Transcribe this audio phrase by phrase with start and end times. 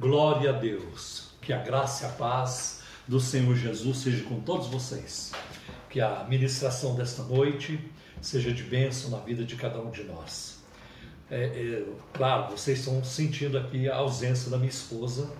[0.00, 1.28] Glória a Deus.
[1.42, 5.30] Que a graça e a paz do Senhor Jesus seja com todos vocês.
[5.90, 7.78] Que a ministração desta noite
[8.18, 10.62] seja de bênção na vida de cada um de nós.
[11.30, 11.84] É, é,
[12.14, 15.30] claro, vocês estão sentindo aqui a ausência da minha esposa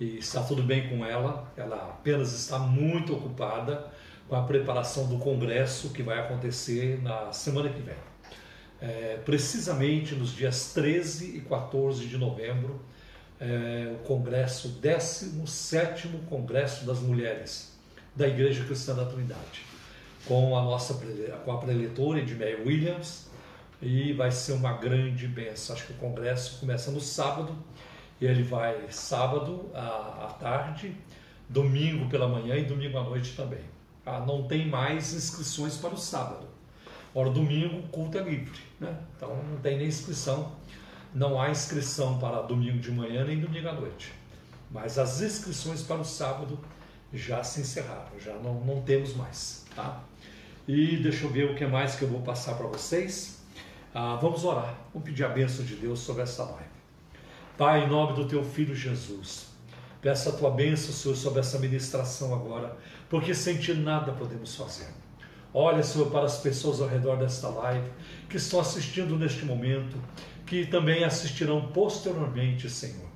[0.00, 1.48] e está tudo bem com ela.
[1.56, 3.88] Ela apenas está muito ocupada
[4.28, 7.94] com a preparação do congresso que vai acontecer na semana que vem.
[8.80, 12.80] É, precisamente nos dias 13 e 14 de novembro,
[13.42, 17.72] é, o congresso, 17 Congresso das Mulheres
[18.14, 19.64] da Igreja Cristã da Trindade,
[20.26, 20.94] com a nossa
[21.44, 23.26] com a preletora Edmeia Williams,
[23.80, 25.74] e vai ser uma grande benção.
[25.74, 27.56] Acho que o congresso começa no sábado,
[28.20, 30.94] e ele vai sábado à, à tarde,
[31.48, 33.64] domingo pela manhã e domingo à noite também.
[34.06, 36.46] Ah, não tem mais inscrições para o sábado.
[37.12, 38.96] Ora, domingo o culto é livre, né?
[39.16, 40.52] então não tem nem inscrição.
[41.14, 44.12] Não há inscrição para domingo de manhã nem domingo à noite.
[44.70, 46.58] Mas as inscrições para o sábado
[47.12, 49.66] já se encerraram, já não, não temos mais.
[49.76, 50.00] Tá?
[50.66, 53.42] E deixa eu ver o que mais que eu vou passar para vocês.
[53.94, 56.70] Ah, vamos orar, vamos pedir a bênção de Deus sobre essa live.
[57.58, 59.48] Pai, em nome do teu filho Jesus,
[60.00, 62.74] peço a tua bênção, Senhor, sobre essa ministração agora,
[63.10, 64.88] porque sem ti nada podemos fazer.
[65.52, 67.90] Olha, Senhor, para as pessoas ao redor desta live
[68.30, 69.98] que estão assistindo neste momento,
[70.52, 73.08] que também assistirão posteriormente, Senhor.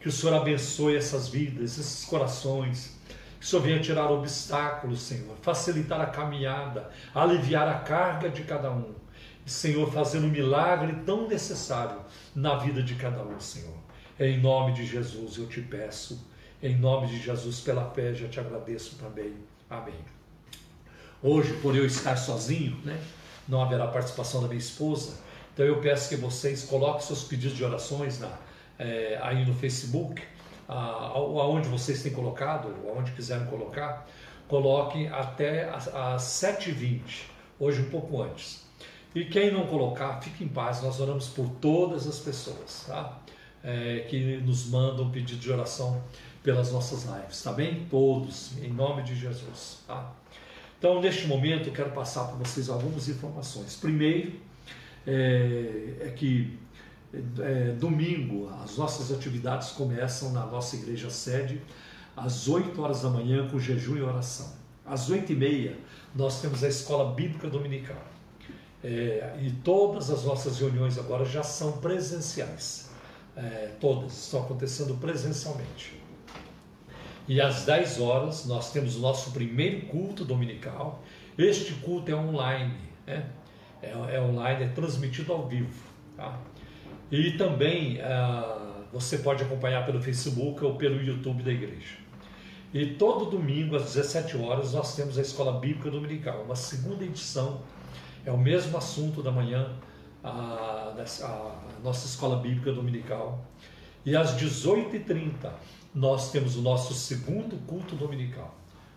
[0.00, 2.96] Que o Senhor abençoe essas vidas, esses corações.
[3.38, 8.70] Que o Senhor venha tirar obstáculos, Senhor, facilitar a caminhada, aliviar a carga de cada
[8.70, 8.94] um.
[9.44, 12.00] Senhor, fazendo um milagre tão necessário
[12.34, 13.76] na vida de cada um, Senhor.
[14.18, 16.26] Em nome de Jesus eu te peço.
[16.62, 19.34] Em nome de Jesus, pela fé, já te agradeço também.
[19.68, 20.00] Amém.
[21.22, 22.98] Hoje, por eu estar sozinho, né,
[23.46, 25.27] não haverá participação da minha esposa.
[25.58, 28.30] Então eu peço que vocês coloquem seus pedidos de orações na,
[28.78, 30.22] é, aí no Facebook,
[30.68, 34.06] aonde vocês têm colocado, aonde quiserem colocar,
[34.46, 37.00] coloquem até às 7h20,
[37.58, 38.68] hoje um pouco antes.
[39.12, 43.18] E quem não colocar, fique em paz, nós oramos por todas as pessoas tá?
[43.64, 46.00] É, que nos mandam pedido de oração
[46.40, 47.84] pelas nossas lives, tá bem?
[47.90, 49.80] Todos, em nome de Jesus.
[49.88, 50.08] Tá?
[50.78, 53.74] Então, neste momento, eu quero passar para vocês algumas informações.
[53.74, 54.46] Primeiro,
[55.08, 56.58] é, é que
[57.40, 61.62] é, domingo as nossas atividades começam na nossa igreja sede
[62.14, 64.52] às 8 horas da manhã com jejum e oração.
[64.84, 65.78] Às 8 e meia
[66.14, 68.04] nós temos a escola bíblica dominical.
[68.84, 72.90] É, e todas as nossas reuniões agora já são presenciais.
[73.34, 75.98] É, todas estão acontecendo presencialmente.
[77.26, 81.02] E às 10 horas nós temos o nosso primeiro culto dominical.
[81.38, 82.74] Este culto é online,
[83.06, 83.30] né?
[83.82, 85.82] É, é online, é transmitido ao vivo.
[86.16, 86.38] Tá?
[87.10, 91.96] E também ah, você pode acompanhar pelo Facebook ou pelo YouTube da igreja.
[92.72, 97.62] E todo domingo às 17 horas nós temos a Escola Bíblica Dominical, uma segunda edição.
[98.26, 99.74] É o mesmo assunto da manhã,
[100.22, 103.42] a, a nossa Escola Bíblica Dominical.
[104.04, 105.50] E às 18h30
[105.94, 108.54] nós temos o nosso segundo culto dominical.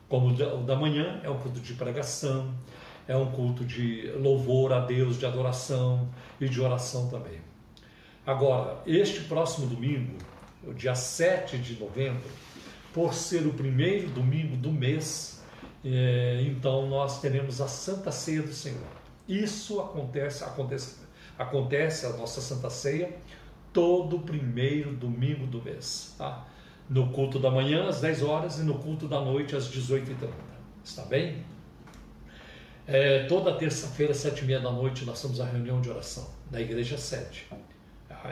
[0.09, 2.53] Como o da manhã é um culto de pregação,
[3.11, 7.39] é um culto de louvor a Deus, de adoração e de oração também.
[8.25, 10.17] Agora, este próximo domingo,
[10.63, 12.29] o dia 7 de novembro,
[12.93, 15.43] por ser o primeiro domingo do mês,
[15.83, 18.79] é, então nós teremos a Santa Ceia do Senhor.
[19.27, 20.95] Isso acontece, acontece,
[21.37, 23.09] acontece a nossa Santa Ceia
[23.73, 26.13] todo primeiro domingo do mês.
[26.17, 26.45] Tá?
[26.91, 30.27] no culto da manhã às 10 horas e no culto da noite às 18h30.
[30.83, 31.41] Está bem?
[32.87, 36.59] É, toda terça-feira, sete e meia da noite, nós temos a reunião de oração da
[36.59, 37.47] Igreja Sede.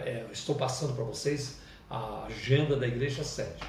[0.06, 3.64] É, estou passando para vocês a agenda da Igreja Sede.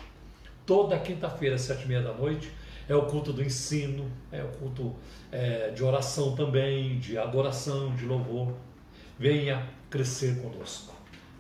[0.67, 2.51] Toda quinta-feira, sete e meia da noite,
[2.89, 4.97] é o culto do ensino, é o culto
[5.31, 8.55] é, de oração também, de adoração, de louvor.
[9.19, 10.95] Venha crescer conosco.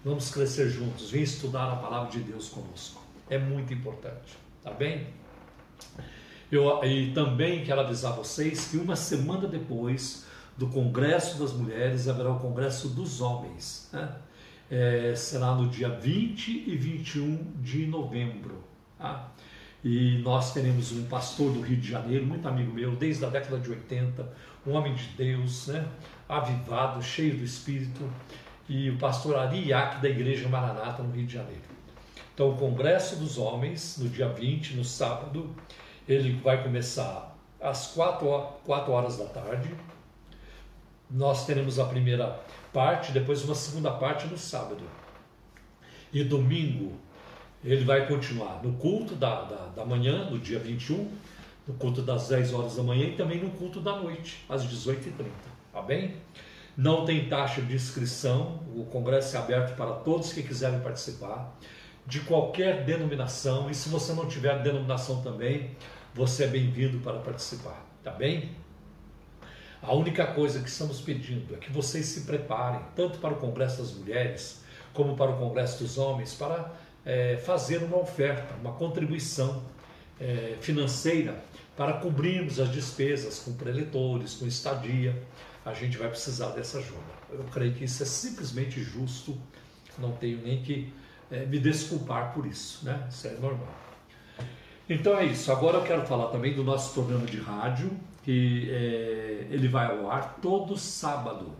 [0.04, 1.10] Vamos crescer juntos.
[1.10, 3.00] Venha estudar a palavra de Deus conosco
[3.30, 5.06] é muito importante, tá bem?
[6.50, 10.26] Eu, e também quero avisar vocês que uma semana depois
[10.56, 13.88] do Congresso das Mulheres haverá o Congresso dos Homens.
[13.92, 14.16] Né?
[14.68, 18.64] É, será no dia 20 e 21 de novembro.
[18.98, 19.30] Tá?
[19.84, 23.58] E nós teremos um pastor do Rio de Janeiro, muito amigo meu, desde a década
[23.58, 24.28] de 80,
[24.66, 25.86] um homem de Deus, né?
[26.28, 28.12] avivado, cheio do Espírito,
[28.68, 31.62] e o pastor Ari da Igreja Maranata, no Rio de Janeiro.
[32.34, 35.54] Então, o Congresso dos Homens, no dia 20, no sábado,
[36.12, 38.26] ele vai começar às 4,
[38.88, 39.72] horas da tarde.
[41.08, 42.40] Nós teremos a primeira
[42.72, 44.82] parte, depois uma segunda parte no sábado.
[46.12, 46.98] E domingo,
[47.62, 51.10] Ele vai continuar no culto da, da, da manhã, no dia 21,
[51.66, 55.26] no culto das 10 horas da manhã e também no culto da noite, às 18h30.
[55.72, 56.16] Tá bem?
[56.76, 61.56] Não tem taxa de inscrição, o congresso é aberto para todos que quiserem participar,
[62.06, 65.70] de qualquer denominação, e se você não tiver denominação também,
[66.14, 68.50] você é bem-vindo para participar, tá bem?
[69.82, 73.80] A única coisa que estamos pedindo é que vocês se preparem, tanto para o Congresso
[73.80, 74.62] das Mulheres,
[74.92, 76.72] como para o Congresso dos Homens, para
[77.04, 79.62] é, fazer uma oferta, uma contribuição
[80.20, 81.42] é, financeira
[81.76, 85.16] para cobrirmos as despesas com preletores, com estadia.
[85.64, 87.00] A gente vai precisar dessa ajuda.
[87.30, 89.38] Eu creio que isso é simplesmente justo,
[89.96, 90.92] não tenho nem que
[91.30, 93.06] é, me desculpar por isso, né?
[93.08, 93.89] Isso é normal.
[94.90, 95.52] Então é isso.
[95.52, 97.92] Agora eu quero falar também do nosso programa de rádio,
[98.24, 101.52] que é, ele vai ao ar todo sábado,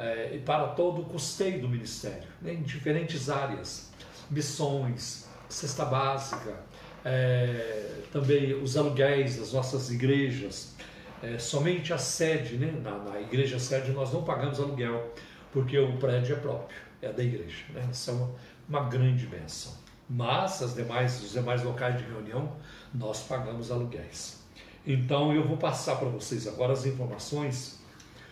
[0.00, 3.90] eh, e para todo o custeio do ministério, em diferentes áreas,
[4.30, 6.58] missões, cesta básica,
[7.04, 10.74] é, também os aluguéis das nossas igrejas,
[11.22, 12.72] é, somente a sede, né?
[12.82, 15.12] na, na, igreja sede nós não pagamos aluguel,
[15.52, 17.64] porque o prédio é próprio, é da igreja.
[17.74, 17.86] Né?
[17.92, 18.30] Isso é uma,
[18.68, 19.74] uma grande bênção.
[20.08, 22.56] Mas as demais, os demais locais de reunião,
[22.94, 24.40] nós pagamos aluguéis.
[24.86, 27.79] Então eu vou passar para vocês agora as informações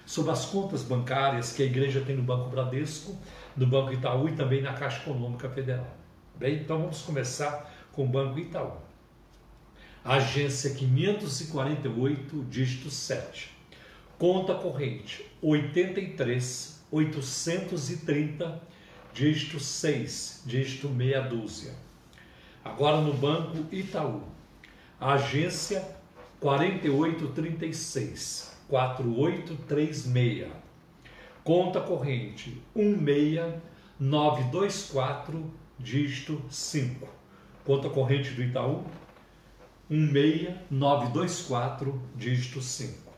[0.08, 3.14] sobre as contas bancárias que a igreja tem no Banco Bradesco,
[3.54, 5.94] no Banco Itaú e também na Caixa Econômica Federal.
[6.34, 8.72] Bem, então vamos começar com o Banco Itaú.
[10.02, 13.54] Agência 548, dígito 7.
[14.18, 18.62] Conta corrente 83 830,
[19.12, 21.74] dígito 6, dígito meia dúzia.
[22.64, 24.22] Agora no Banco Itaú.
[24.98, 25.86] Agência
[26.40, 30.46] 4836 4836.
[31.42, 37.08] Conta corrente 16924 dígito 5.
[37.64, 38.84] Conta corrente do Itaú
[39.90, 43.08] 16924, dígito 5.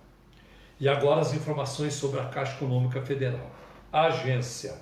[0.79, 3.50] E agora as informações sobre a Caixa Econômica Federal.
[3.93, 4.79] Agência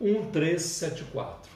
[0.00, 1.50] 1374.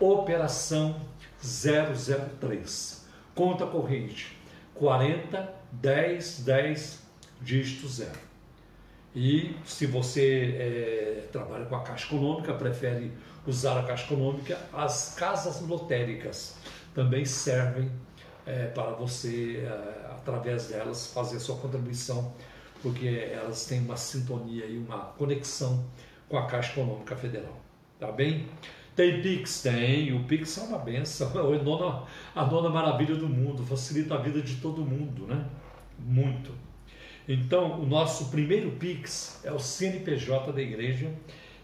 [0.00, 0.98] Operação
[1.42, 3.06] 003.
[3.34, 4.38] Conta corrente
[4.74, 6.99] 40 10 10
[7.40, 8.10] dígito 0.
[9.14, 13.12] E se você é, trabalha com a Caixa Econômica, prefere
[13.46, 16.56] usar a Caixa Econômica, as casas lotéricas
[16.94, 17.90] também servem
[18.46, 22.32] é, para você, é, através delas, fazer a sua contribuição,
[22.82, 25.84] porque elas têm uma sintonia e uma conexão
[26.28, 27.60] com a Caixa Econômica Federal.
[27.98, 28.48] Tá bem?
[28.94, 29.62] Tem Pix?
[29.62, 30.14] Tem.
[30.14, 31.30] O Pix é uma benção.
[31.34, 33.64] É a nona, a nona maravilha do mundo.
[33.64, 35.44] Facilita a vida de todo mundo, né?
[35.98, 36.52] Muito.
[37.28, 41.12] Então, o nosso primeiro Pix é o CNPJ da igreja,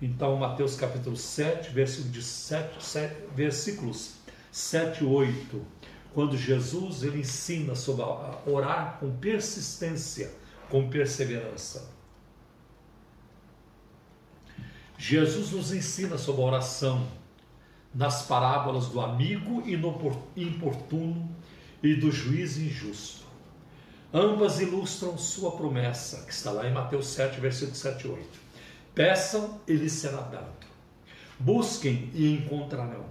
[0.00, 4.14] Então, Mateus capítulo 7, versículo de 7, 7, versículos
[4.52, 5.66] 7 e 8,
[6.14, 8.04] quando Jesus ele ensina sobre
[8.46, 10.32] orar com persistência,
[10.70, 11.90] com perseverança.
[14.96, 17.21] Jesus nos ensina sobre a oração
[17.94, 19.62] nas parábolas do amigo
[20.36, 21.28] importuno
[21.82, 23.22] e do juiz injusto.
[24.14, 28.28] Ambas ilustram sua promessa, que está lá em Mateus 7, versículo 7 e 8.
[28.94, 30.66] Peçam e lhes será dado.
[31.38, 33.06] Busquem e encontrarão.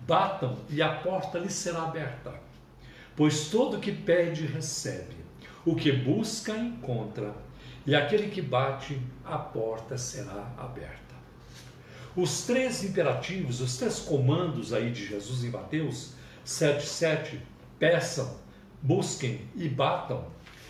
[0.00, 2.34] Batam e a porta lhes será aberta.
[3.14, 5.16] Pois todo que pede, recebe.
[5.64, 7.32] O que busca, encontra.
[7.86, 11.05] E aquele que bate, a porta será aberta.
[12.16, 16.14] Os três imperativos, os três comandos aí de Jesus em Mateus
[16.46, 17.38] 7,7,
[17.78, 18.38] peçam,
[18.80, 20.24] busquem e batam,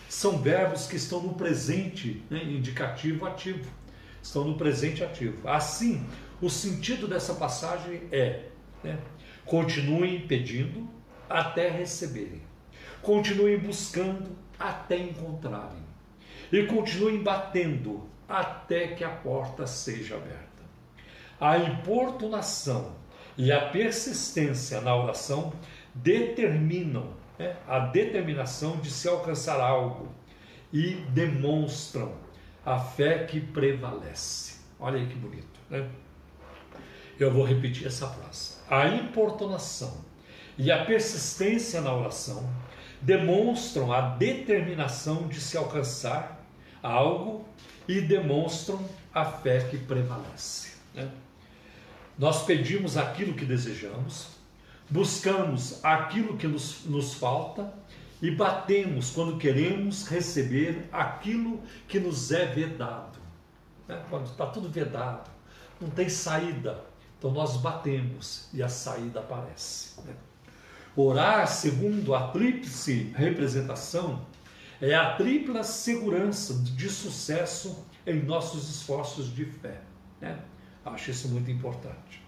[0.08, 3.70] são verbos que estão no presente, né, indicativo ativo.
[4.20, 5.48] Estão no presente ativo.
[5.48, 6.04] Assim,
[6.42, 8.46] o sentido dessa passagem é:
[8.82, 8.98] né,
[9.44, 10.88] continuem pedindo
[11.30, 12.42] até receberem,
[13.02, 15.84] continuem buscando até encontrarem,
[16.50, 20.45] e continuem batendo até que a porta seja aberta.
[21.40, 22.92] A importunação
[23.36, 25.52] e a persistência na oração
[25.94, 30.08] determinam né, a determinação de se alcançar algo
[30.72, 32.14] e demonstram
[32.64, 34.56] a fé que prevalece.
[34.80, 35.88] Olha aí que bonito, né?
[37.18, 38.56] Eu vou repetir essa frase.
[38.68, 40.04] A importunação
[40.58, 42.48] e a persistência na oração
[43.00, 46.44] demonstram a determinação de se alcançar
[46.82, 47.46] algo
[47.88, 50.76] e demonstram a fé que prevalece.
[50.94, 51.10] Né?
[52.18, 54.28] Nós pedimos aquilo que desejamos,
[54.88, 57.72] buscamos aquilo que nos, nos falta
[58.22, 63.18] e batemos quando queremos receber aquilo que nos é vedado.
[63.86, 64.02] Né?
[64.08, 65.30] Quando está tudo vedado,
[65.80, 66.82] não tem saída,
[67.18, 70.00] então nós batemos e a saída aparece.
[70.02, 70.14] Né?
[70.96, 74.24] Orar segundo a tríplice representação
[74.80, 79.82] é a tripla segurança de sucesso em nossos esforços de fé.
[80.20, 80.38] Né?
[80.86, 82.22] Acho isso muito importante.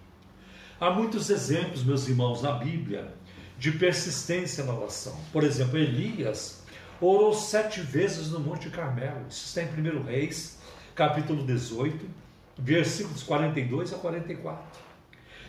[0.81, 3.15] Há muitos exemplos, meus irmãos, na Bíblia
[3.59, 5.17] de persistência na oração.
[5.33, 6.63] Por exemplo, Elias
[7.01, 9.27] orou sete vezes no Monte Carmelo.
[9.29, 10.59] Isso está em 1 Reis,
[10.95, 12.05] capítulo 18,
[12.57, 14.81] versículos 42 a 44.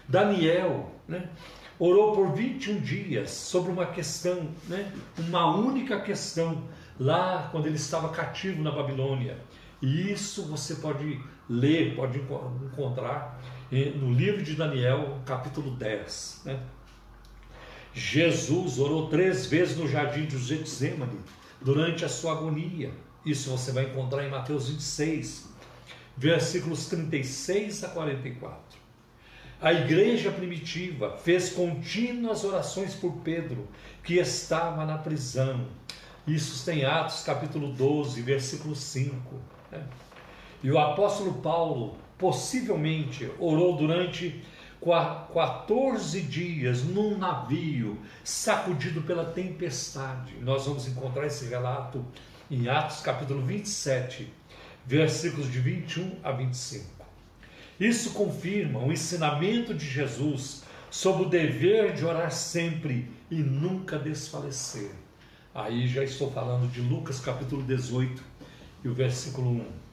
[0.08, 1.30] Daniel né,
[1.78, 6.64] orou por 21 dias sobre uma questão, né, uma única questão,
[7.00, 9.38] lá quando ele estava cativo na Babilônia.
[9.82, 13.42] E isso você pode ler, pode encontrar
[13.72, 16.42] no livro de Daniel, capítulo 10.
[16.46, 16.60] Né?
[17.94, 21.20] Jesus orou três vezes no jardim de Getsemane
[21.62, 22.92] durante a sua agonia.
[23.26, 25.50] Isso você vai encontrar em Mateus 26,
[26.16, 28.80] versículos 36 a 44.
[29.62, 33.68] A igreja primitiva fez contínuas orações por Pedro,
[34.04, 35.68] que estava na prisão.
[36.26, 39.36] Isso tem Atos capítulo 12, versículo 5.
[39.70, 39.84] Né?
[40.62, 44.44] E o apóstolo Paulo possivelmente orou durante
[45.34, 50.36] 14 dias num navio sacudido pela tempestade.
[50.42, 52.06] Nós vamos encontrar esse relato
[52.52, 54.32] em Atos capítulo 27,
[54.86, 57.06] versículos de 21 a 25.
[57.80, 64.92] Isso confirma o ensinamento de Jesus sobre o dever de orar sempre e nunca desfalecer.
[65.54, 68.22] Aí já estou falando de Lucas capítulo 18
[68.84, 69.89] e o versículo 1.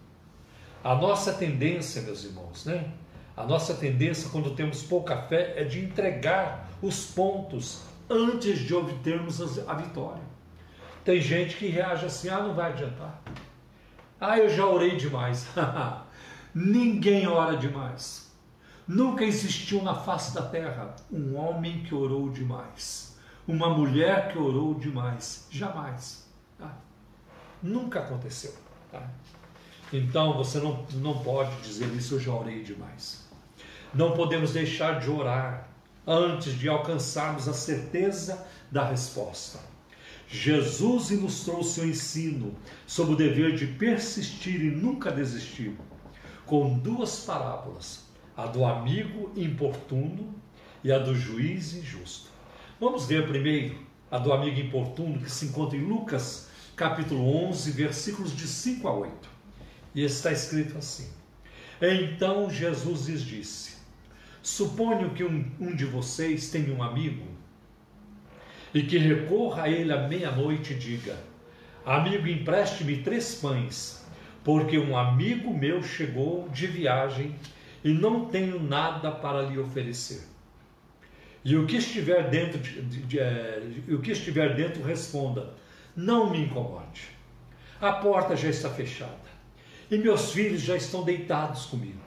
[0.87, 2.93] A nossa tendência, meus irmãos, né?
[3.37, 9.59] A nossa tendência quando temos pouca fé é de entregar os pontos antes de obtermos
[9.69, 10.23] a vitória.
[11.05, 13.21] Tem gente que reage assim: ah, não vai adiantar.
[14.21, 15.49] Ah, eu já orei demais.
[16.55, 18.33] Ninguém ora demais.
[18.87, 24.73] Nunca existiu na face da terra um homem que orou demais, uma mulher que orou
[24.73, 25.49] demais.
[25.51, 26.31] Jamais.
[26.57, 26.77] Tá?
[27.61, 28.55] Nunca aconteceu.
[28.93, 29.03] Tá?
[29.93, 33.27] Então você não, não pode dizer isso, eu já orei demais.
[33.95, 35.69] Não podemos deixar de orar
[36.07, 39.61] antes de alcançarmos a certeza da resposta.
[40.29, 42.55] Jesus ilustrou seu ensino
[42.87, 45.77] sobre o dever de persistir e nunca desistir,
[46.45, 48.05] com duas parábolas,
[48.37, 50.35] a do amigo importuno
[50.83, 52.31] e a do juiz injusto.
[52.81, 58.37] Vamos ver primeiro a do amigo importuno, que se encontra em Lucas, capítulo 11, versículos
[58.37, 59.36] de 5 a 8.
[59.97, 61.09] E está escrito assim:
[61.81, 63.77] Então Jesus lhes disse:
[64.43, 67.27] Suponho que um, um de vocês tenha um amigo
[68.75, 71.19] e que recorra a ele à meia-noite e diga:
[71.83, 74.07] Amigo, empreste-me três pães,
[74.45, 77.35] porque um amigo meu chegou de viagem
[77.83, 80.25] e não tenho nada para lhe oferecer.
[81.43, 85.55] E o que estiver dentro, de, de, de, é, o que estiver dentro responda:
[85.97, 87.17] Não me incomode.
[87.81, 89.26] A porta já está fechada
[89.91, 92.01] e meus filhos já estão deitados comigo.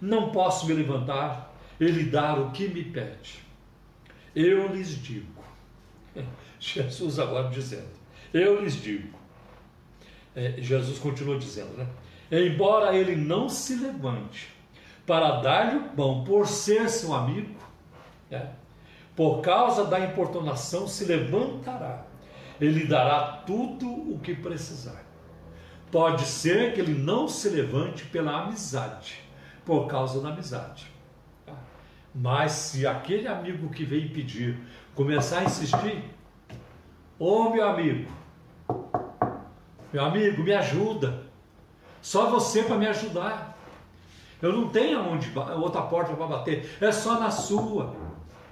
[0.00, 3.40] Não posso me levantar e lhe dar o que me pede.
[4.34, 5.32] Eu lhes digo,
[6.58, 7.88] Jesus agora dizendo,
[8.32, 9.16] eu lhes digo,
[10.34, 11.86] é, Jesus continua dizendo, né?
[12.30, 14.52] Embora ele não se levante
[15.06, 17.54] para dar-lhe o pão por ser seu amigo,
[18.30, 18.50] né?
[19.14, 22.04] por causa da importunação se levantará,
[22.60, 25.03] ele dará tudo o que precisar.
[25.94, 29.22] Pode ser que ele não se levante pela amizade,
[29.64, 30.90] por causa da amizade.
[32.12, 34.58] Mas se aquele amigo que veio pedir
[34.92, 36.02] começar a insistir,
[37.16, 38.10] ô oh, meu amigo,
[39.92, 41.22] meu amigo, me ajuda.
[42.02, 43.56] Só você para me ajudar.
[44.42, 47.94] Eu não tenho onde, outra porta para bater, é só na sua.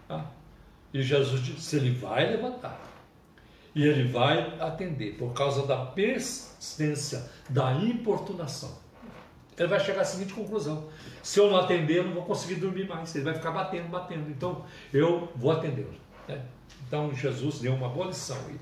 [0.06, 0.26] Tá?
[0.94, 2.91] E Jesus disse: ele vai levantar.
[3.74, 8.76] E ele vai atender, por causa da persistência, da importunação.
[9.56, 10.88] Ele vai chegar à seguinte conclusão:
[11.22, 13.14] se eu não atender, eu não vou conseguir dormir mais.
[13.14, 14.30] Ele vai ficar batendo, batendo.
[14.30, 15.94] Então, eu vou atendê-lo.
[16.28, 16.42] Né?
[16.86, 18.58] Então, Jesus deu uma boa lição aí.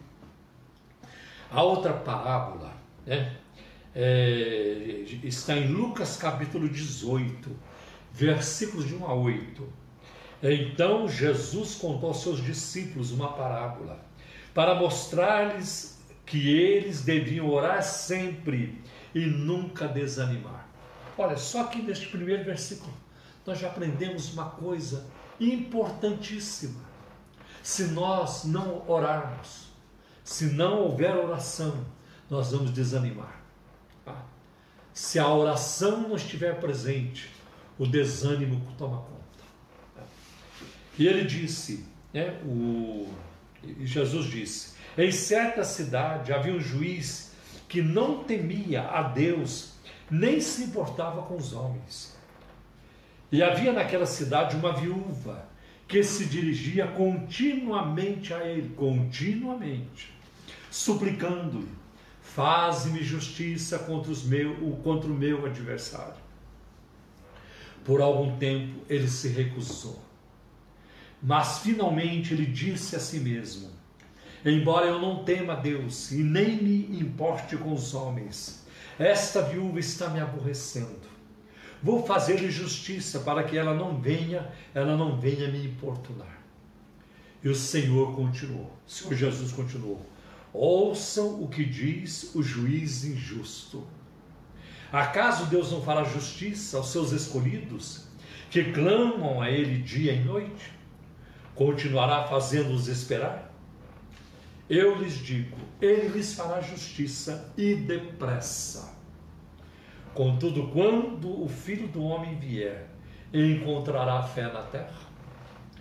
[1.51, 2.73] A outra parábola
[3.05, 3.37] né,
[3.95, 7.51] é, está em Lucas capítulo 18,
[8.13, 9.81] versículos de 1 a 8.
[10.43, 14.01] Então Jesus contou aos seus discípulos uma parábola
[14.55, 18.83] para mostrar-lhes que eles deviam orar sempre
[19.15, 20.69] e nunca desanimar.
[21.19, 22.93] Olha, só que neste primeiro versículo
[23.47, 25.07] nós já aprendemos uma coisa
[25.39, 26.81] importantíssima.
[27.63, 29.71] Se nós não orarmos,
[30.23, 31.85] se não houver oração,
[32.29, 33.43] nós vamos desanimar.
[34.05, 34.25] Tá?
[34.95, 37.31] Se a oração não estiver presente,
[37.79, 39.45] o desânimo toma conta.
[39.97, 40.03] Tá?
[40.99, 43.13] E ele disse, né, o,
[43.85, 47.33] Jesus disse: em certa cidade havia um juiz
[47.69, 49.75] que não temia a Deus,
[50.11, 52.17] nem se importava com os homens.
[53.31, 55.49] E havia naquela cidade uma viúva
[55.87, 60.13] que se dirigia continuamente a ele, continuamente,
[60.71, 61.69] suplicando-lhe:
[62.21, 66.21] Faze-me justiça contra, os meu, contra o meu adversário.
[67.85, 70.10] Por algum tempo ele se recusou.
[71.23, 73.69] Mas finalmente ele disse a si mesmo:
[74.45, 78.65] Embora eu não tema Deus e nem me importe com os homens,
[78.99, 81.11] esta viúva está me aborrecendo.
[81.83, 86.39] Vou fazer-lhe justiça para que ela não venha, ela não venha me importunar.
[87.43, 90.05] E o Senhor continuou, o Senhor Jesus continuou:
[90.53, 93.87] Ouçam o que diz o juiz injusto.
[94.93, 98.07] Acaso Deus não fará justiça aos seus escolhidos,
[98.51, 100.80] que clamam a Ele dia e noite?
[101.55, 103.51] Continuará fazendo-os esperar?
[104.69, 108.95] Eu lhes digo: Ele lhes fará justiça e depressa.
[110.15, 112.89] Contudo, quando o filho do homem vier,
[113.33, 115.11] encontrará fé na terra?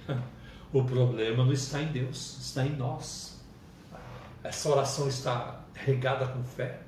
[0.71, 3.43] O problema não está em Deus, está em nós.
[4.43, 6.81] Essa oração está regada com fé,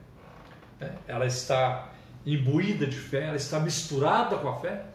[0.80, 0.96] né?
[1.08, 1.89] ela está
[2.24, 4.86] imbuída de fé, ela está misturada com a fé.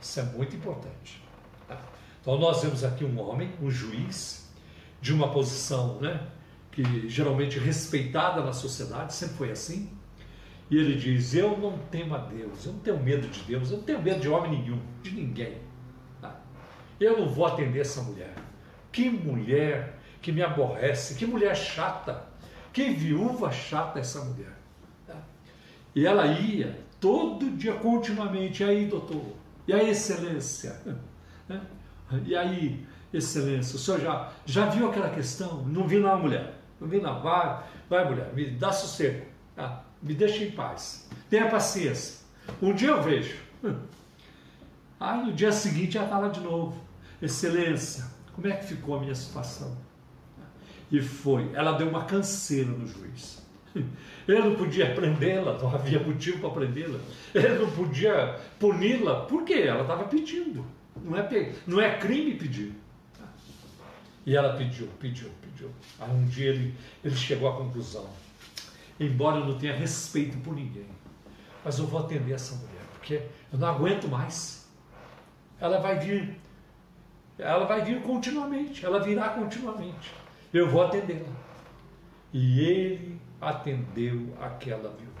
[0.00, 1.21] Isso é muito importante.
[2.22, 4.50] Então, nós vemos aqui um homem, um juiz,
[5.02, 6.26] de uma posição né,
[6.70, 9.90] que geralmente respeitada na sociedade, sempre foi assim
[10.72, 13.76] e ele diz: Eu não temo a Deus, eu não tenho medo de Deus, eu
[13.76, 15.58] não tenho medo de homem nenhum, de ninguém.
[16.18, 16.34] Tá?
[16.98, 18.34] Eu não vou atender essa mulher.
[18.90, 22.24] Que mulher que me aborrece, que mulher chata,
[22.72, 24.56] que viúva chata essa mulher.
[25.06, 25.16] Tá?
[25.94, 28.62] E ela ia todo dia, continuamente.
[28.62, 29.26] E aí, doutor?
[29.68, 30.80] E aí, excelência?
[31.48, 31.60] Né?
[32.24, 33.76] E aí, excelência?
[33.76, 35.64] O senhor já, já viu aquela questão?
[35.64, 36.54] Não vi não, mulher.
[36.80, 37.20] Não vi não.
[37.22, 39.26] Vai, vai mulher, me dá sossego.
[39.54, 39.84] Tá?
[40.02, 41.08] me deixe em paz.
[41.30, 42.20] Tenha paciência.
[42.60, 43.36] Um dia eu vejo.
[44.98, 46.82] Aí no dia seguinte ela fala de novo.
[47.20, 49.76] Excelência, como é que ficou a minha situação?
[50.90, 51.50] E foi.
[51.54, 53.40] Ela deu uma canseira no juiz.
[54.28, 56.98] Ele não podia prendê-la, não havia motivo para prendê-la.
[57.34, 60.64] Ele não podia puni-la, porque ela estava pedindo.
[60.96, 62.74] Não é, não é crime pedir.
[64.24, 65.70] E ela pediu, pediu, pediu.
[65.98, 66.74] Aí um dia ele,
[67.04, 68.08] ele chegou à conclusão:
[68.98, 70.86] embora eu não tenha respeito por ninguém,
[71.64, 74.70] mas eu vou atender essa mulher, porque eu não aguento mais.
[75.60, 76.38] Ela vai vir,
[77.38, 80.12] ela vai vir continuamente, ela virá continuamente.
[80.52, 81.28] Eu vou atendê-la.
[82.32, 85.12] E ele atendeu aquela viúva.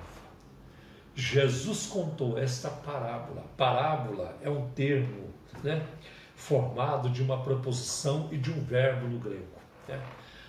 [1.14, 3.44] Jesus contou esta parábola.
[3.56, 5.31] Parábola é um termo
[5.62, 5.86] né,
[6.34, 9.46] formado de uma preposição e de um verbo no grego.
[9.88, 10.00] Né?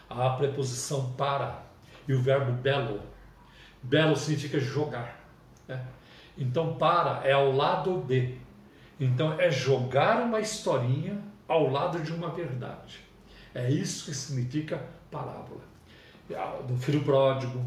[0.09, 1.63] A preposição para
[2.07, 3.01] e o verbo belo.
[3.81, 5.19] Belo significa jogar.
[5.67, 5.85] Né?
[6.37, 8.37] Então, para é ao lado de.
[8.99, 12.99] Então, é jogar uma historinha ao lado de uma verdade.
[13.53, 15.61] É isso que significa parábola.
[16.67, 17.63] Do filho pródigo,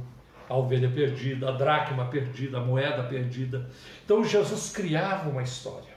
[0.49, 3.69] a ovelha perdida, a dracma perdida, a moeda perdida.
[4.05, 5.96] Então, Jesus criava uma história.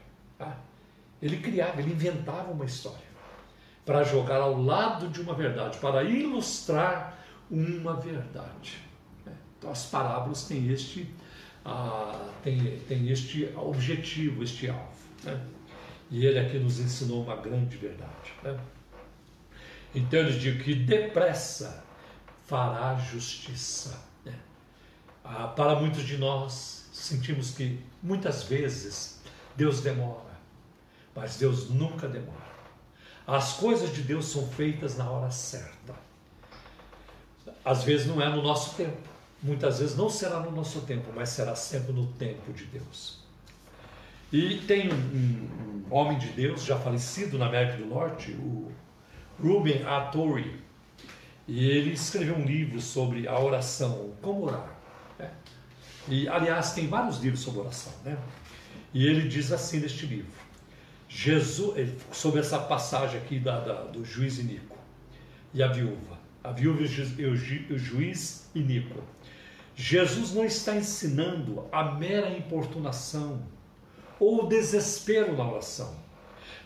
[1.21, 3.09] Ele criava, ele inventava uma história
[3.85, 7.17] para jogar ao lado de uma verdade, para ilustrar
[7.49, 8.77] uma verdade.
[9.25, 9.33] Né?
[9.57, 11.09] Então as parábolas têm este,
[11.65, 14.91] ah, têm, têm este objetivo, este alvo.
[15.23, 15.41] Né?
[16.11, 18.33] E ele aqui nos ensinou uma grande verdade.
[18.43, 18.59] Né?
[19.95, 21.83] Então ele diz que depressa
[22.45, 23.99] fará justiça.
[24.23, 24.35] Né?
[25.23, 29.21] Ah, para muitos de nós, sentimos que muitas vezes
[29.55, 30.28] Deus demora,
[31.19, 32.49] mas Deus nunca demora.
[33.27, 35.93] As coisas de Deus são feitas na hora certa.
[37.63, 38.97] Às vezes não é no nosso tempo,
[39.43, 43.19] muitas vezes não será no nosso tempo, mas será sempre no tempo de Deus.
[44.31, 48.71] E tem um, um, homem de Deus já falecido na América do Norte, o
[49.41, 50.01] Ruben A.
[50.05, 50.59] Torrey,
[51.47, 54.75] e ele escreveu um livro sobre a oração, como orar.
[55.17, 55.31] Né?
[56.07, 57.91] E, aliás, tem vários livros sobre oração.
[58.05, 58.17] Né?
[58.93, 60.31] E ele diz assim neste livro:
[61.09, 61.73] Jesus,
[62.11, 64.77] sobre essa passagem aqui da, da, do juiz Inico
[65.51, 69.03] e a viúva, a viúva e o, ju, o juiz Inico.
[69.75, 73.41] Jesus não está ensinando a mera importunação
[74.19, 75.95] ou o desespero na oração,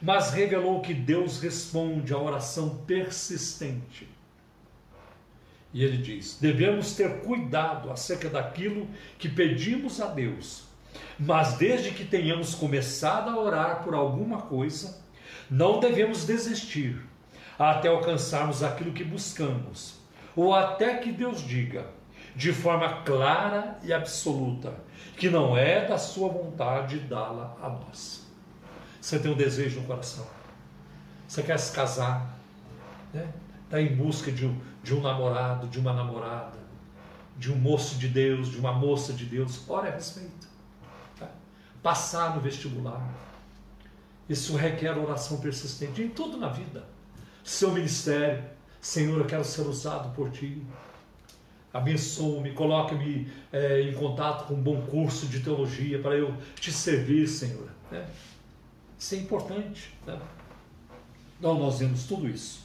[0.01, 4.09] mas revelou que Deus responde à oração persistente.
[5.73, 10.72] E ele diz: devemos ter cuidado acerca daquilo que pedimos a Deus
[11.19, 15.01] mas desde que tenhamos começado a orar por alguma coisa,
[15.49, 17.01] não devemos desistir
[17.57, 19.99] até alcançarmos aquilo que buscamos,
[20.35, 21.85] ou até que Deus diga,
[22.35, 24.73] de forma clara e absoluta,
[25.17, 28.27] que não é da sua vontade dá-la a nós.
[28.99, 30.25] Você tem um desejo no coração,
[31.27, 32.37] você quer se casar,
[33.13, 33.31] né?
[33.65, 36.57] está em busca de um, de um namorado, de uma namorada,
[37.37, 40.52] de um moço de Deus, de uma moça de Deus, ore a respeito
[41.83, 43.13] passar no vestibular.
[44.27, 46.85] Isso requer oração persistente em tudo na vida.
[47.43, 48.41] Seu ministério,
[48.79, 50.63] Senhor, eu quero ser usado por Ti.
[51.73, 57.27] Abençoe-me, coloque-me é, em contato com um bom curso de teologia para eu te servir,
[57.27, 57.67] Senhor.
[57.91, 58.07] Né?
[58.97, 59.93] Isso é importante.
[60.05, 60.17] Né?
[61.37, 62.61] Então, nós vemos tudo isso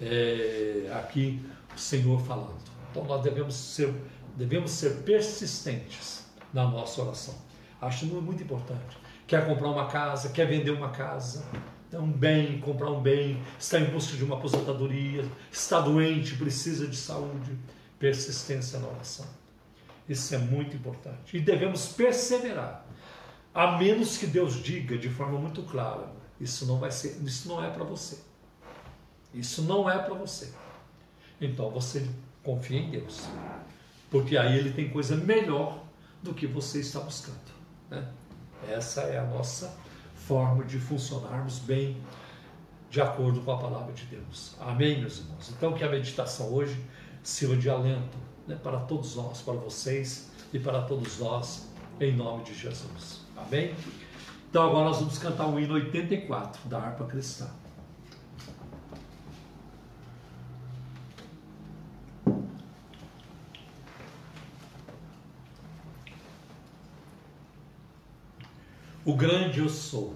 [0.00, 1.40] é, aqui,
[1.74, 2.58] o Senhor falando.
[2.90, 3.94] Então, nós devemos ser,
[4.34, 7.47] devemos ser persistentes na nossa oração.
[7.80, 8.98] Acho muito importante.
[9.26, 11.44] Quer comprar uma casa, quer vender uma casa,
[11.92, 16.96] um bem, comprar um bem, está em busca de uma aposentadoria, está doente, precisa de
[16.96, 17.56] saúde,
[17.98, 19.26] persistência na oração.
[20.08, 21.36] Isso é muito importante.
[21.36, 22.84] E devemos perseverar.
[23.54, 26.10] A menos que Deus diga de forma muito clara,
[26.40, 28.18] isso não vai ser, isso não é para você.
[29.32, 30.52] Isso não é para você.
[31.40, 32.08] Então você
[32.42, 33.26] confia em Deus.
[34.10, 35.84] Porque aí ele tem coisa melhor
[36.22, 37.57] do que você está buscando.
[37.90, 38.06] Né?
[38.68, 39.76] Essa é a nossa
[40.14, 41.96] forma de funcionarmos bem
[42.90, 44.56] de acordo com a palavra de Deus.
[44.60, 45.50] Amém, meus irmãos?
[45.50, 46.78] Então, que a meditação hoje
[47.22, 51.68] sirva de alento né, para todos nós, para vocês e para todos nós,
[52.00, 53.20] em nome de Jesus.
[53.36, 53.74] Amém?
[54.48, 57.48] Então, agora nós vamos cantar o hino 84 da harpa cristã.
[69.08, 70.12] O grande eu sou.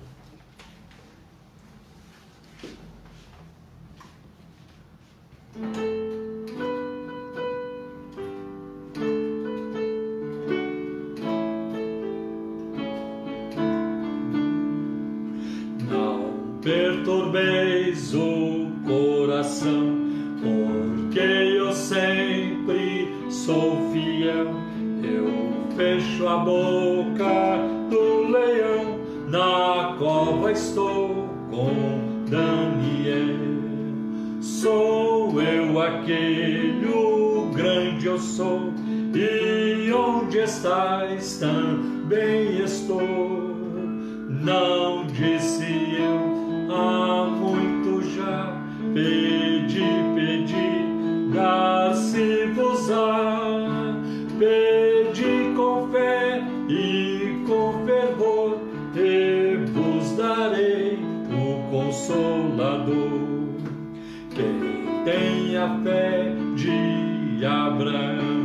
[65.62, 68.42] A fé de Abraão,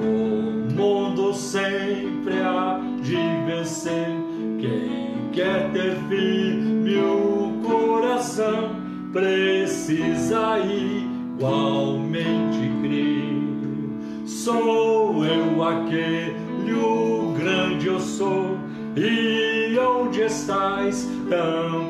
[0.00, 4.08] o mundo sempre há de vencer.
[4.58, 8.70] Quem quer ter firme o coração,
[9.12, 12.00] precisa igualmente
[12.80, 13.34] crer.
[14.26, 18.56] Sou eu aquele, o grande eu sou,
[18.96, 21.83] e onde estás também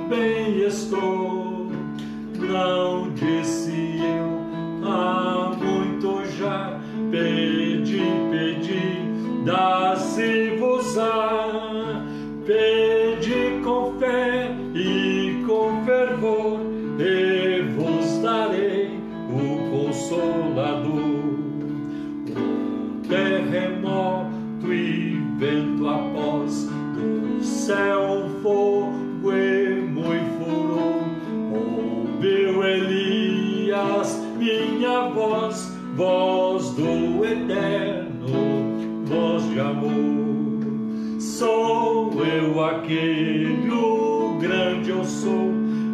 [44.75, 45.53] grande eu sou,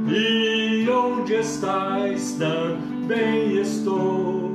[0.09, 4.51] e onde estás também estou.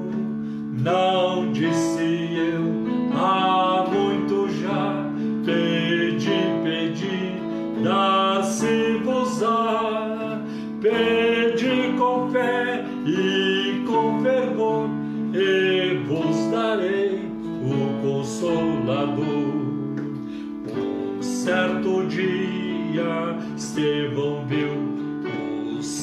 [0.81, 2.74] Não disse eu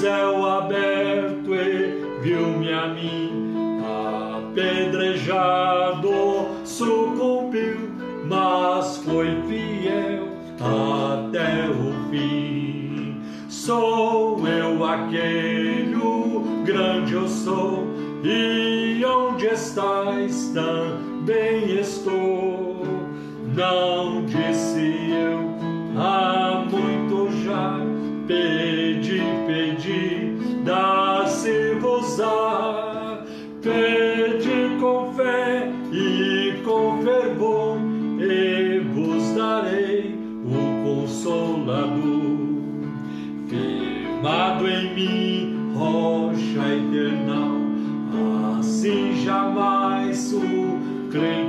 [0.03, 3.55] céu aberto e viu-me a mim
[4.51, 6.11] apedrejado,
[6.65, 7.89] sucumbiu,
[8.29, 10.27] mas foi fiel
[10.59, 13.23] até o fim.
[13.49, 17.87] Sou eu aquele, o grande eu sou,
[18.25, 22.83] e onde estás também estou.
[23.55, 24.22] Não
[40.83, 42.43] consolador.
[43.49, 51.42] Firmado em mim, rocha eternal, assim jamais o crente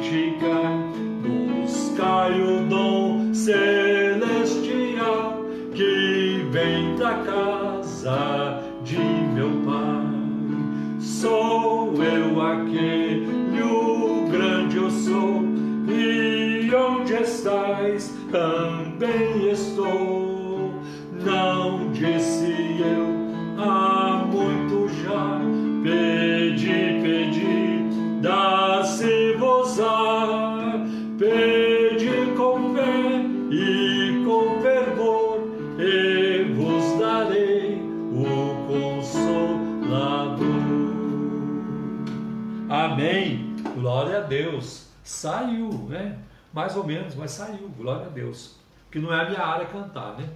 [45.24, 46.20] Saiu, né?
[46.52, 47.70] Mais ou menos, mas saiu.
[47.78, 48.58] Glória a Deus.
[48.92, 50.30] Que não é a minha área cantar, né?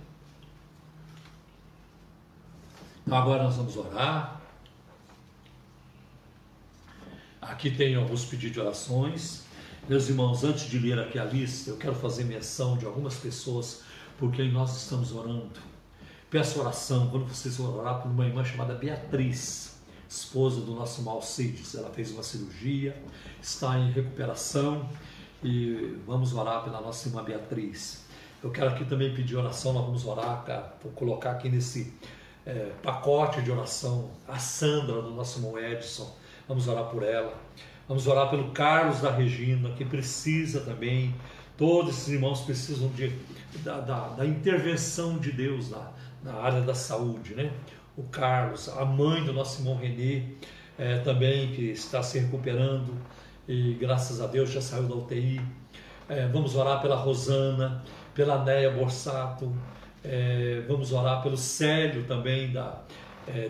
[3.06, 4.39] Então agora nós vamos orar.
[7.41, 9.43] Aqui tem alguns pedidos de orações.
[9.89, 13.84] Meus irmãos, antes de ler aqui a lista, eu quero fazer menção de algumas pessoas
[14.17, 15.60] por quem nós estamos orando.
[16.30, 19.77] Peço oração quando vocês vão orar por uma irmã chamada Beatriz,
[20.10, 21.76] esposa do nosso Malcides.
[21.76, 22.96] Ela fez uma cirurgia,
[23.41, 24.88] está em recuperação
[25.43, 28.06] e vamos orar pela nossa irmã Beatriz.
[28.43, 31.93] Eu quero aqui também pedir oração, nós vamos orar, cara, vou colocar aqui nesse
[32.46, 36.15] é, pacote de oração a Sandra, do nosso irmão Edson.
[36.48, 37.36] Vamos orar por ela.
[37.88, 41.15] Vamos orar pelo Carlos da Regina, que precisa também.
[41.58, 43.12] Todos esses irmãos precisam de,
[43.63, 45.91] da, da, da intervenção de Deus na,
[46.24, 47.52] na área da saúde, né?
[47.98, 50.22] O Carlos, a mãe do nosso irmão Renê,
[50.78, 52.94] é, também que está se recuperando
[53.48, 55.42] e graças a Deus já saiu da UTI.
[56.08, 57.84] É, vamos orar pela Rosana,
[58.14, 59.52] pela Néia Borsato,
[60.04, 62.84] é, vamos orar pelo Célio também, da,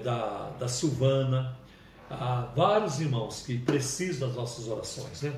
[0.01, 1.53] da, da Silvana.
[2.09, 5.33] há vários irmãos que precisam das nossas orações, né?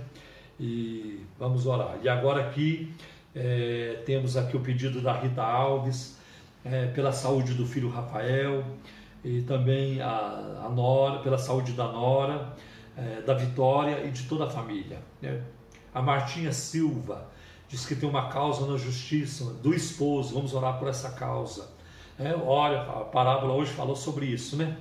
[0.59, 1.97] E vamos orar.
[2.03, 2.93] E agora aqui
[4.05, 6.17] temos aqui o pedido da Rita Alves
[6.93, 8.63] pela saúde do filho Rafael
[9.23, 12.53] e também a, a Nora pela saúde da Nora,
[12.97, 14.99] é, da Vitória e de toda a família.
[15.21, 15.41] Né?
[15.93, 17.27] A Martinha Silva
[17.67, 20.33] diz que tem uma causa na justiça do esposo.
[20.33, 21.69] Vamos orar por essa causa.
[22.17, 24.77] É, olha, a parábola hoje falou sobre isso, né?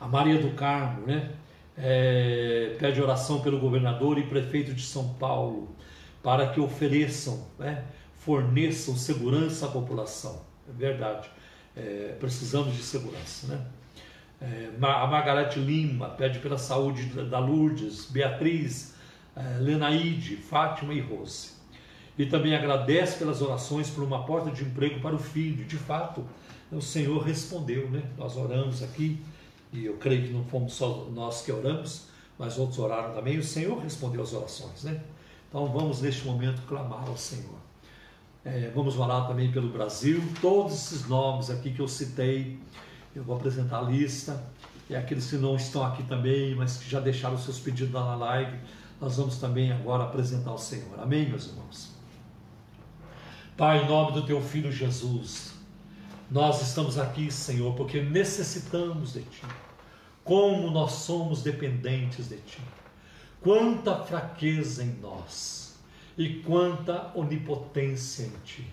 [0.00, 1.32] A Maria do Carmo, né?
[1.76, 5.76] É, pede oração pelo governador e prefeito de São Paulo
[6.22, 7.84] para que ofereçam, né,
[8.16, 10.42] forneçam segurança à população.
[10.68, 11.30] É verdade,
[11.78, 13.46] é, precisamos de segurança.
[13.46, 13.64] Né?
[14.40, 18.94] É, a Margarete Lima pede pela saúde da Lourdes, Beatriz,
[19.36, 21.52] é, Lenaide, Fátima e Rose.
[22.18, 25.64] E também agradece pelas orações por uma porta de emprego para o filho.
[25.64, 26.24] De fato,
[26.72, 28.02] o Senhor respondeu, né?
[28.16, 29.22] Nós oramos aqui,
[29.72, 33.38] e eu creio que não fomos só nós que oramos, mas outros oraram também.
[33.38, 35.00] O Senhor respondeu as orações, né?
[35.48, 37.67] Então vamos neste momento clamar ao Senhor.
[38.50, 40.22] É, vamos orar também pelo Brasil.
[40.40, 42.58] Todos esses nomes aqui que eu citei,
[43.14, 44.42] eu vou apresentar a lista.
[44.88, 48.58] E aqueles que não estão aqui também, mas que já deixaram seus pedidos na live,
[48.98, 50.98] nós vamos também agora apresentar ao Senhor.
[50.98, 51.92] Amém, meus irmãos?
[53.54, 55.52] Pai, em nome do teu filho Jesus,
[56.30, 59.42] nós estamos aqui, Senhor, porque necessitamos de ti.
[60.24, 62.62] Como nós somos dependentes de ti
[63.40, 65.67] quanta fraqueza em nós
[66.18, 68.66] e quanta onipotência em ti,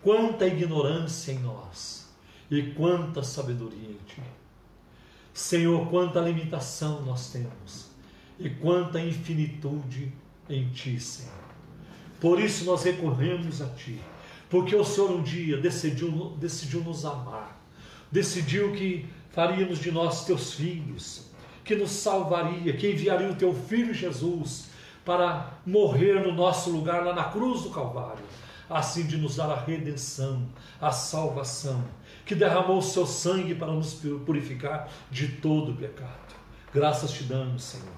[0.00, 2.08] quanta ignorância em nós.
[2.48, 4.20] E quanta sabedoria em ti.
[5.32, 7.90] Senhor, quanta limitação nós temos.
[8.40, 10.12] E quanta infinitude
[10.48, 11.32] em ti, Senhor.
[12.20, 14.00] Por isso nós recorremos a ti,
[14.48, 17.64] porque o Senhor um dia decidiu, decidiu nos amar,
[18.10, 21.30] decidiu que faríamos de nós teus filhos
[21.64, 24.69] que nos salvaria, que enviaria o teu filho Jesus
[25.10, 28.22] para morrer no nosso lugar lá na cruz do Calvário,
[28.68, 30.46] assim de nos dar a redenção,
[30.80, 31.82] a salvação,
[32.24, 33.94] que derramou o seu sangue para nos
[34.24, 36.36] purificar de todo o pecado.
[36.72, 37.88] Graças te damos, Senhor.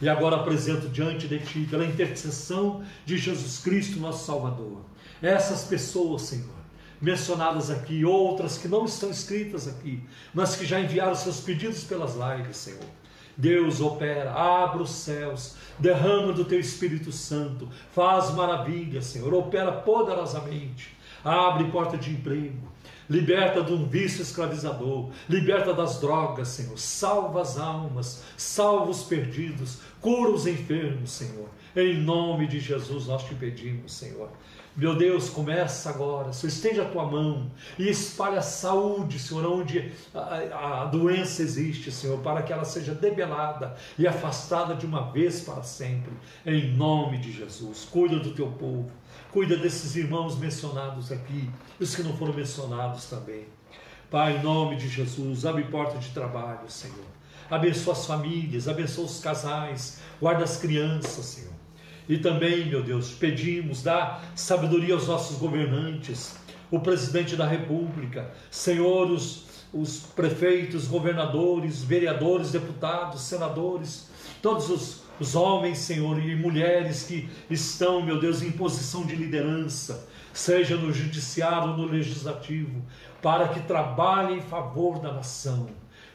[0.00, 4.82] E agora apresento diante de ti, pela intercessão de Jesus Cristo, nosso Salvador,
[5.20, 6.54] essas pessoas, Senhor,
[7.00, 12.14] mencionadas aqui, outras que não estão escritas aqui, mas que já enviaram seus pedidos pelas
[12.14, 12.99] lives, Senhor
[13.36, 20.96] Deus opera, abre os céus, derrama do teu Espírito Santo, faz maravilhas, Senhor, opera poderosamente,
[21.24, 22.70] abre porta de emprego,
[23.08, 29.78] liberta de um vício escravizador, liberta das drogas, Senhor, salva as almas, salva os perdidos,
[30.00, 31.48] cura os enfermos, Senhor.
[31.74, 34.28] Em nome de Jesus nós te pedimos, Senhor.
[34.80, 39.92] Meu Deus, começa agora, Senhor, estende a tua mão e espalha a saúde, Senhor, onde
[40.14, 45.42] a, a, doença existe, Senhor, para que ela seja debelada e afastada de uma vez
[45.42, 46.14] para sempre,
[46.46, 47.86] em nome de Jesus.
[47.90, 48.90] Cuida do teu povo,
[49.30, 53.48] cuida desses irmãos mencionados aqui, os que não foram mencionados também.
[54.10, 57.04] Pai, em nome de Jesus, abre porta de trabalho, Senhor.
[57.50, 61.59] Abençoa as famílias, abençoa os casais, guarda as crianças, Senhor.
[62.10, 66.34] E também, meu Deus, pedimos, dá sabedoria aos nossos governantes,
[66.68, 74.10] o presidente da República, Senhor, os, os prefeitos, governadores, vereadores, deputados, senadores,
[74.42, 80.08] todos os, os homens, Senhor, e mulheres que estão, meu Deus, em posição de liderança,
[80.32, 82.82] seja no judiciário ou no legislativo,
[83.22, 85.68] para que trabalhem em favor da nação,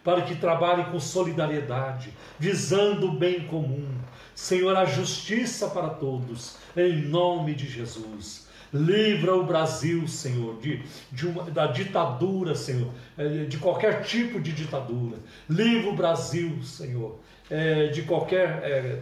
[0.03, 3.87] para que trabalhem com solidariedade, visando o bem comum,
[4.35, 8.45] Senhor, a justiça para todos, em nome de Jesus.
[8.73, 14.51] Livra o Brasil, Senhor, de, de uma, da ditadura, Senhor, eh, de qualquer tipo de
[14.51, 15.17] ditadura.
[15.49, 17.17] Livra o Brasil, Senhor,
[17.49, 19.01] é, de qualquer é,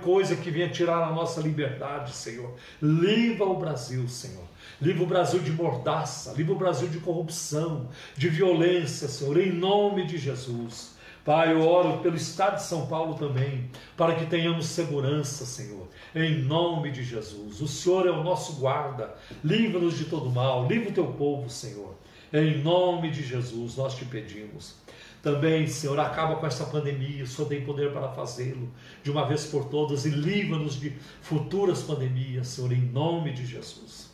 [0.00, 2.54] coisa que venha tirar a nossa liberdade, Senhor.
[2.80, 4.44] Livra o Brasil, Senhor.
[4.80, 10.06] Livra o Brasil de mordaça, livra o Brasil de corrupção, de violência, Senhor, em nome
[10.06, 10.91] de Jesus.
[11.24, 15.86] Pai, eu oro pelo Estado de São Paulo também, para que tenhamos segurança, Senhor,
[16.16, 17.60] em nome de Jesus.
[17.60, 21.94] O Senhor é o nosso guarda, livra-nos de todo mal, livra o teu povo, Senhor.
[22.32, 24.74] Em nome de Jesus, nós te pedimos.
[25.22, 28.68] Também, Senhor, acaba com essa pandemia, o Senhor tem poder para fazê-lo
[29.04, 30.90] de uma vez por todas e livra-nos de
[31.20, 34.10] futuras pandemias, Senhor, em nome de Jesus.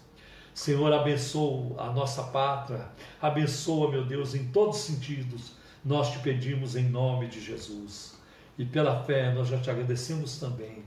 [0.52, 6.76] Senhor, abençoa a nossa pátria, abençoa, meu Deus, em todos os sentidos nós te pedimos
[6.76, 8.16] em nome de Jesus.
[8.58, 10.82] E pela fé nós já te agradecemos também,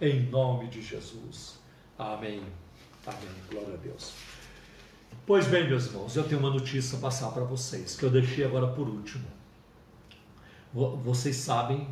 [0.00, 1.58] em nome de Jesus.
[1.98, 2.42] Amém.
[3.06, 3.34] Amém.
[3.50, 4.12] Glória a Deus.
[5.26, 8.44] Pois bem, meus irmãos, eu tenho uma notícia a passar para vocês, que eu deixei
[8.44, 9.26] agora por último.
[10.72, 11.88] Vocês sabem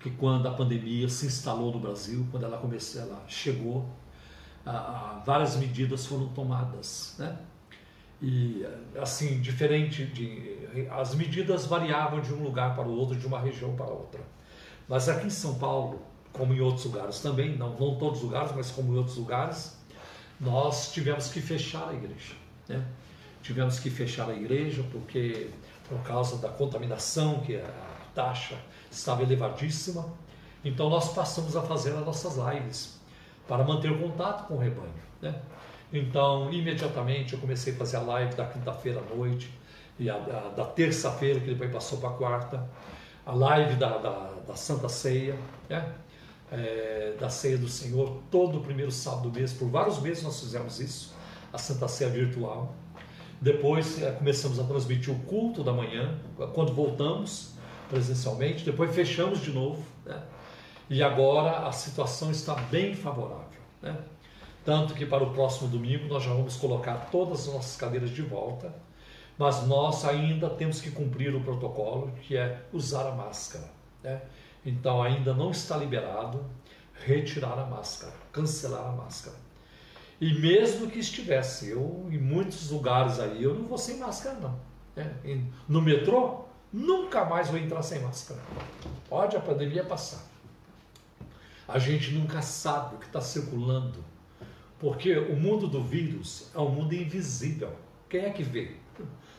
[0.00, 3.88] que quando a pandemia se instalou no Brasil, quando ela começou, ela chegou,
[5.24, 7.38] várias medidas foram tomadas, né?
[8.22, 8.64] E
[8.96, 10.56] assim, diferente de
[10.90, 14.20] as medidas variavam de um lugar para o outro, de uma região para outra.
[14.88, 16.00] Mas aqui em São Paulo,
[16.32, 19.76] como em outros lugares também, não, não todos os lugares, mas como em outros lugares,
[20.40, 22.34] nós tivemos que fechar a igreja.
[22.68, 22.86] Né?
[23.42, 25.50] Tivemos que fechar a igreja porque
[25.88, 27.70] por causa da contaminação, que a
[28.14, 28.56] taxa
[28.90, 30.06] estava elevadíssima.
[30.64, 33.00] Então nós passamos a fazer as nossas lives
[33.48, 34.94] para manter o contato com o rebanho.
[35.20, 35.34] Né?
[35.92, 39.52] Então, imediatamente eu comecei a fazer a live da quinta-feira à noite
[39.98, 42.70] e a, a, da terça-feira, que depois passou para a quarta,
[43.26, 45.36] a live da, da, da Santa Ceia,
[45.68, 45.94] né?
[46.50, 50.38] é, da Ceia do Senhor, todo o primeiro sábado do mês, por vários meses nós
[50.40, 51.14] fizemos isso,
[51.52, 52.74] a Santa Ceia virtual.
[53.40, 56.18] Depois é, começamos a transmitir o culto da manhã,
[56.54, 57.54] quando voltamos
[57.88, 60.22] presencialmente, depois fechamos de novo, né?
[60.88, 63.60] e agora a situação está bem favorável.
[63.80, 63.96] Né?
[64.64, 68.22] Tanto que para o próximo domingo nós já vamos colocar todas as nossas cadeiras de
[68.22, 68.72] volta,
[69.36, 73.68] mas nós ainda temos que cumprir o protocolo que é usar a máscara.
[74.02, 74.22] Né?
[74.64, 76.44] Então ainda não está liberado
[77.04, 79.36] retirar a máscara, cancelar a máscara.
[80.20, 84.56] E mesmo que estivesse, eu em muitos lugares aí, eu não vou sem máscara não.
[84.94, 85.44] Né?
[85.68, 88.40] No metrô, nunca mais vou entrar sem máscara.
[89.08, 90.24] Pode a pandemia passar.
[91.66, 94.04] A gente nunca sabe o que está circulando,
[94.82, 97.70] porque o mundo do vírus é um mundo invisível.
[98.10, 98.74] Quem é que vê?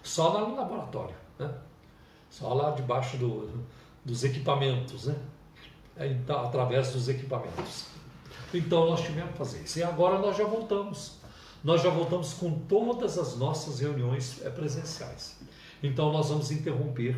[0.02, 1.54] Só lá no laboratório, né?
[2.30, 3.62] só lá debaixo do,
[4.06, 5.18] dos equipamentos, né?
[5.98, 7.88] É, então, através dos equipamentos.
[8.54, 9.80] Então nós tivemos que fazer isso.
[9.80, 11.18] E agora nós já voltamos.
[11.62, 15.38] Nós já voltamos com todas as nossas reuniões é, presenciais.
[15.84, 17.18] Então nós vamos interromper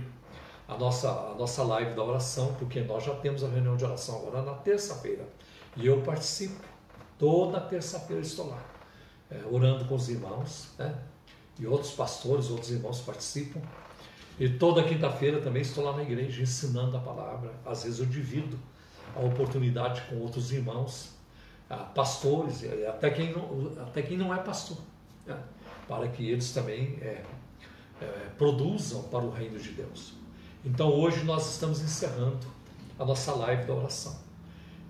[0.68, 4.18] a nossa, a nossa live da oração, porque nós já temos a reunião de oração
[4.18, 5.30] agora na terça-feira.
[5.78, 6.75] E eu participo.
[7.18, 8.63] Toda terça-feira estou lá,
[9.32, 10.95] é, orando com os irmãos, né?
[11.57, 13.61] E outros pastores, outros irmãos participam.
[14.38, 17.53] E toda quinta-feira também estou lá na igreja ensinando a palavra.
[17.66, 18.59] Às vezes eu divido
[19.16, 21.16] a oportunidade com outros irmãos,
[21.93, 24.78] pastores, até quem não, até quem não é pastor,
[25.26, 25.38] né?
[25.88, 27.24] para que eles também é,
[28.01, 28.05] é,
[28.38, 30.13] produzam para o reino de Deus.
[30.63, 32.45] Então hoje nós estamos encerrando
[32.99, 34.25] a nossa live da oração.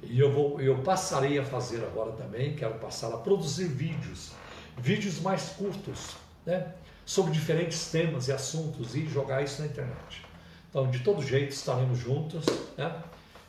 [0.10, 4.32] E eu, vou, eu passarei a fazer agora também, quero passar a produzir vídeos,
[4.78, 6.74] vídeos mais curtos, né?
[7.06, 10.26] sobre diferentes temas e assuntos e jogar isso na internet.
[10.70, 12.46] Então, de todo jeito, estaremos juntos,
[12.78, 13.02] né?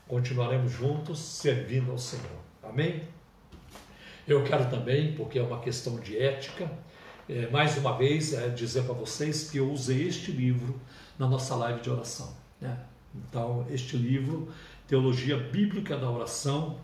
[0.07, 2.39] continuaremos juntos servindo ao Senhor.
[2.63, 3.03] Amém?
[4.27, 6.71] Eu quero também, porque é uma questão de ética,
[7.29, 10.81] é, mais uma vez é, dizer para vocês que eu usei este livro
[11.19, 12.35] na nossa live de oração.
[12.61, 12.79] Né?
[13.15, 14.53] Então, este livro,
[14.87, 16.79] Teologia Bíblica da Oração,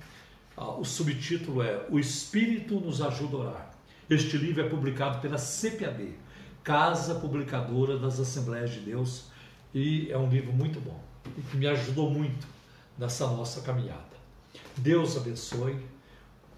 [0.56, 3.70] ah, o subtítulo é O Espírito nos ajuda a orar.
[4.10, 6.12] Este livro é publicado pela CPAD,
[6.64, 9.26] Casa Publicadora das Assembleias de Deus,
[9.72, 11.00] e é um livro muito bom
[11.36, 12.46] e que me ajudou muito
[12.98, 14.12] nessa nossa caminhada.
[14.76, 15.78] Deus abençoe,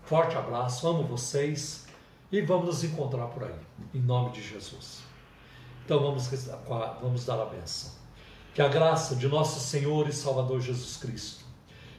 [0.04, 1.86] forte abraço, amo vocês
[2.32, 3.54] e vamos nos encontrar por aí,
[3.92, 5.02] em nome de Jesus.
[5.84, 6.28] Então vamos,
[7.00, 8.03] vamos dar a benção.
[8.54, 11.44] Que a graça de nosso Senhor e Salvador Jesus Cristo,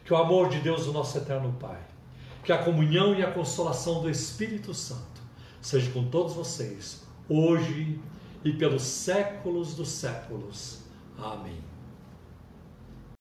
[0.06, 1.82] que o amor de Deus, o nosso eterno Pai,
[2.44, 5.22] que a comunhão e a consolação do Espírito Santo
[5.62, 8.00] seja com todos vocês hoje
[8.44, 10.80] e pelos séculos dos séculos.
[11.18, 11.75] Amém.